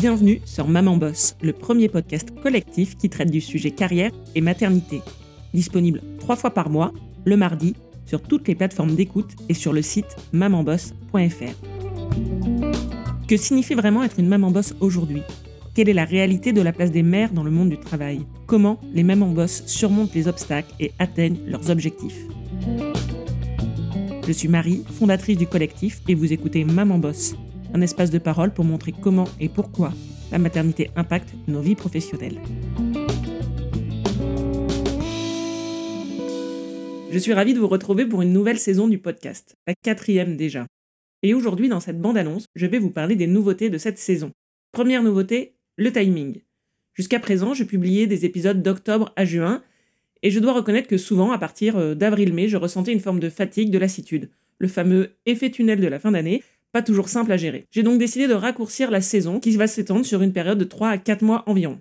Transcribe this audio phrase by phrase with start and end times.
[0.00, 5.00] Bienvenue sur Maman Boss, le premier podcast collectif qui traite du sujet carrière et maternité.
[5.54, 6.92] Disponible trois fois par mois,
[7.24, 11.54] le mardi, sur toutes les plateformes d'écoute et sur le site mamanboss.fr.
[13.26, 15.22] Que signifie vraiment être une maman boss aujourd'hui?
[15.74, 18.26] Quelle est la réalité de la place des mères dans le monde du travail?
[18.44, 22.20] Comment les mamans boss surmontent les obstacles et atteignent leurs objectifs?
[24.26, 27.34] Je suis Marie, fondatrice du collectif, et vous écoutez Maman Boss,
[27.76, 29.92] un espace de parole pour montrer comment et pourquoi
[30.32, 32.40] la maternité impacte nos vies professionnelles.
[37.10, 40.66] Je suis ravie de vous retrouver pour une nouvelle saison du podcast, la quatrième déjà.
[41.22, 44.30] Et aujourd'hui, dans cette bande-annonce, je vais vous parler des nouveautés de cette saison.
[44.72, 46.40] Première nouveauté, le timing.
[46.94, 49.62] Jusqu'à présent, je publiais des épisodes d'octobre à juin,
[50.22, 53.28] et je dois reconnaître que souvent, à partir euh, d'avril-mai, je ressentais une forme de
[53.28, 57.36] fatigue, de lassitude, le fameux effet tunnel de la fin d'année, pas toujours simple à
[57.36, 57.66] gérer.
[57.70, 60.90] J'ai donc décidé de raccourcir la saison qui va s'étendre sur une période de 3
[60.90, 61.78] à 4 mois environ.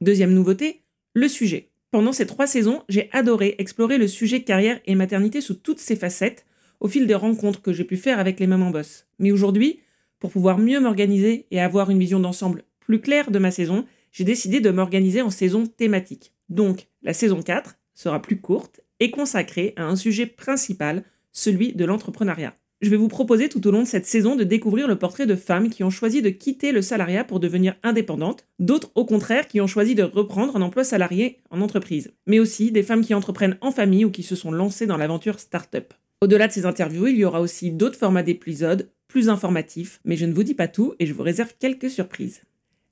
[0.00, 0.82] Deuxième nouveauté,
[1.14, 1.70] le sujet.
[1.90, 5.94] Pendant ces trois saisons, j'ai adoré explorer le sujet carrière et maternité sous toutes ses
[5.94, 6.44] facettes
[6.80, 9.06] au fil des rencontres que j'ai pu faire avec les mamans boss.
[9.18, 9.80] Mais aujourd'hui,
[10.18, 14.24] pour pouvoir mieux m'organiser et avoir une vision d'ensemble plus claire de ma saison, j'ai
[14.24, 16.32] décidé de m'organiser en saison thématique.
[16.48, 21.84] Donc, la saison 4 sera plus courte et consacrée à un sujet principal, celui de
[21.84, 22.54] l'entrepreneuriat.
[22.84, 25.36] Je vais vous proposer tout au long de cette saison de découvrir le portrait de
[25.36, 29.62] femmes qui ont choisi de quitter le salariat pour devenir indépendantes, d'autres au contraire qui
[29.62, 33.56] ont choisi de reprendre un emploi salarié en entreprise, mais aussi des femmes qui entreprennent
[33.62, 35.94] en famille ou qui se sont lancées dans l'aventure start-up.
[36.20, 40.26] Au-delà de ces interviews, il y aura aussi d'autres formats d'épisodes, plus informatifs, mais je
[40.26, 42.42] ne vous dis pas tout et je vous réserve quelques surprises.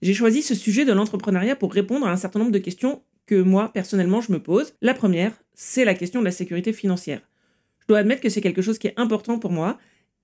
[0.00, 3.42] J'ai choisi ce sujet de l'entrepreneuriat pour répondre à un certain nombre de questions que
[3.42, 4.72] moi, personnellement, je me pose.
[4.80, 7.20] La première, c'est la question de la sécurité financière.
[7.94, 9.78] Admettre que c'est quelque chose qui est important pour moi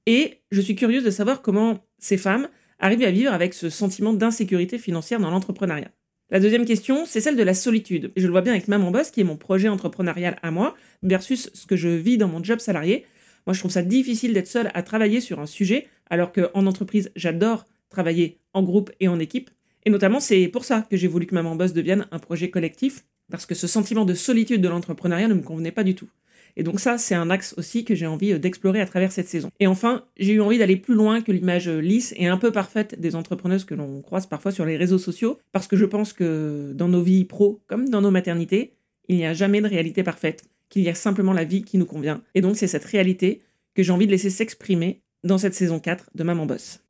[0.06, 4.12] et je suis curieuse de savoir comment ces femmes arrivent à vivre avec ce sentiment
[4.12, 5.90] d'insécurité financière dans l'entrepreneuriat.
[6.30, 8.12] La deuxième question, c'est celle de la solitude.
[8.16, 11.50] Je le vois bien avec Maman Boss, qui est mon projet entrepreneurial à moi, versus
[11.54, 13.04] ce que je vis dans mon job salarié.
[13.46, 17.10] Moi, je trouve ça difficile d'être seule à travailler sur un sujet, alors qu'en entreprise,
[17.16, 19.50] j'adore travailler en groupe et en équipe.
[19.84, 23.04] Et notamment, c'est pour ça que j'ai voulu que Maman Boss devienne un projet collectif,
[23.30, 26.08] parce que ce sentiment de solitude de l'entrepreneuriat ne me convenait pas du tout.
[26.56, 29.28] Et donc ça, c'est un axe aussi que j'ai envie euh, d'explorer à travers cette
[29.28, 29.50] saison.
[29.60, 32.50] Et enfin, j'ai eu envie d'aller plus loin que l'image euh, lisse et un peu
[32.50, 36.12] parfaite des entrepreneuses que l'on croise parfois sur les réseaux sociaux, parce que je pense
[36.12, 38.72] que dans nos vies pro comme dans nos maternités,
[39.08, 41.86] il n'y a jamais de réalité parfaite, qu'il y a simplement la vie qui nous
[41.86, 42.22] convient.
[42.34, 43.40] Et donc c'est cette réalité
[43.74, 46.80] que j'ai envie de laisser s'exprimer dans cette saison 4 de Maman Boss.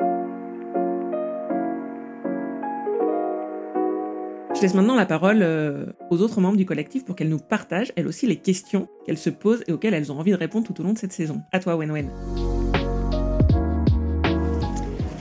[4.59, 7.93] Je laisse maintenant la parole euh, aux autres membres du collectif pour qu'elles nous partagent,
[7.95, 10.81] elles aussi, les questions qu'elles se posent et auxquelles elles ont envie de répondre tout
[10.81, 11.43] au long de cette saison.
[11.53, 12.11] À toi, Wen Wen.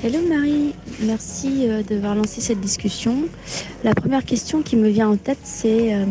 [0.04, 3.26] Hello Marie, merci euh, d'avoir lancé cette discussion.
[3.84, 6.06] La première question qui me vient en tête, c'est euh,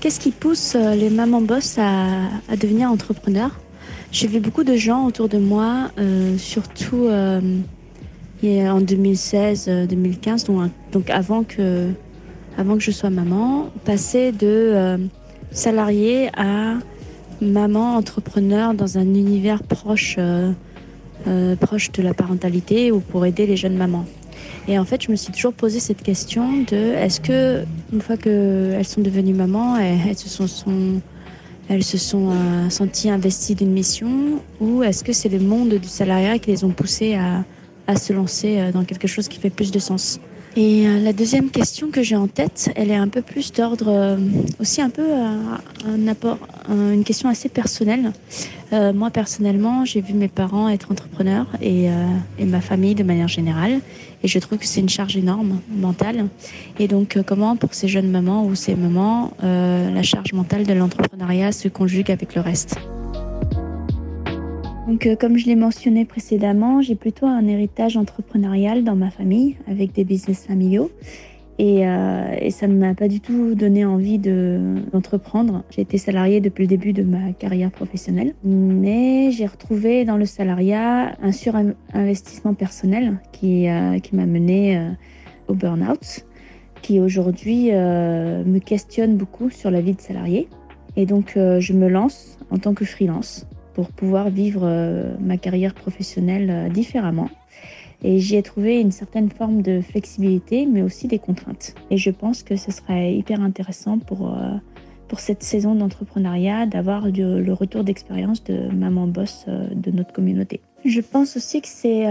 [0.00, 2.28] qu'est-ce qui pousse les mamans boss à,
[2.60, 3.58] devenir entrepreneurs?
[4.12, 5.90] J'ai vu beaucoup de gens autour de moi,
[6.36, 7.40] surtout en
[8.42, 11.94] 2016-2015, donc, donc avant que
[12.60, 14.98] avant que je sois maman, passer de euh,
[15.50, 16.74] salarié à
[17.40, 20.52] maman entrepreneur dans un univers proche, euh,
[21.26, 24.04] euh, proche de la parentalité ou pour aider les jeunes mamans.
[24.68, 28.18] Et en fait, je me suis toujours posé cette question de est-ce que une fois
[28.18, 31.00] qu'elles sont devenues mamans, elles, se sont,
[31.70, 32.30] elles se sont
[32.68, 36.72] senties investies d'une mission ou est-ce que c'est le monde du salariat qui les ont
[36.72, 37.42] poussées à,
[37.86, 40.20] à se lancer dans quelque chose qui fait plus de sens?
[40.56, 43.86] Et euh, la deuxième question que j'ai en tête, elle est un peu plus d'ordre,
[43.88, 44.16] euh,
[44.58, 45.38] aussi un peu euh,
[45.86, 46.38] un apport,
[46.68, 48.12] une question assez personnelle.
[48.94, 51.86] moi personnellement, j'ai vu mes parents être entrepreneurs et,
[52.38, 53.80] et, ma famille de manière générale,
[54.22, 56.28] et je trouve que c'est une charge énorme mentale.
[56.78, 61.50] Et donc, comment pour ces jeunes mamans ou ces mamans, la charge mentale de l'entrepreneuriat
[61.50, 62.76] se conjugue avec le reste?
[64.90, 69.56] Donc, euh, comme je l'ai mentionné précédemment, j'ai plutôt un héritage entrepreneurial dans ma famille
[69.68, 70.90] avec des business familiaux.
[71.60, 75.62] Et, euh, ça ne m'a pas du tout donné envie d'entreprendre.
[75.70, 80.24] j'ai été salariée depuis le début de ma carrière professionnelle, mais j'ai retrouvé dans le
[80.24, 84.90] salariat un surinvestissement personnel qui, euh, qui m'a mené
[85.46, 86.26] au burn-out,
[86.82, 90.48] qui aujourd'hui me questionne beaucoup sur la vie de salarié.
[90.96, 95.74] Et donc, je me lance en tant que freelance pour pouvoir vivre euh, ma carrière
[95.74, 97.28] professionnelle euh, différemment.
[98.02, 101.74] Et j'y ai trouvé une certaine forme de flexibilité, mais aussi des contraintes.
[101.90, 104.54] Et je pense que ce serait hyper intéressant pour, euh,
[105.06, 110.60] pour cette saison d'entrepreneuriat d'avoir le retour d'expérience de maman boss de notre communauté.
[110.86, 112.06] Je pense aussi que c'est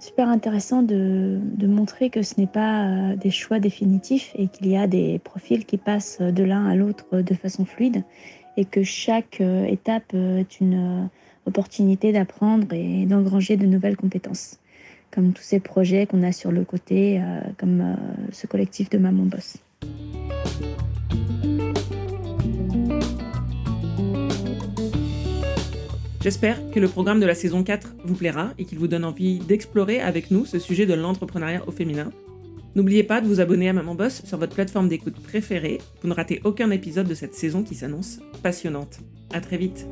[0.00, 4.86] super intéressant de, montrer que ce n'est pas des choix définitifs et qu'il y a
[4.86, 8.04] des profils qui passent de l'un à l'autre de façon fluide
[8.56, 11.06] et que chaque euh, étape est une euh,
[11.46, 14.58] opportunité d'apprendre et d'engranger de nouvelles compétences,
[15.10, 17.22] comme tous ces projets qu'on a sur le côté,
[17.58, 17.96] comme
[18.32, 19.58] ce collectif de Maman Boss.
[26.26, 29.38] J'espère que le programme de la saison 4 vous plaira et qu'il vous donne envie
[29.38, 32.10] d'explorer avec nous ce sujet de l'entrepreneuriat au féminin.
[32.76, 36.14] N'oubliez pas de vous abonner à Maman Boss sur votre plateforme d'écoute préférée pour ne
[36.14, 38.98] rater aucun épisode de cette saison qui s'annonce passionnante.
[39.32, 39.86] À très vite.